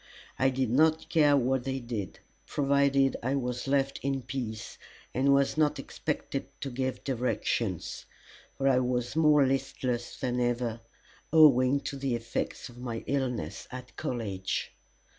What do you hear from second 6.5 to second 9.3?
to give directions; for I was